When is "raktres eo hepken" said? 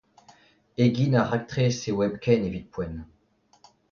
1.31-2.45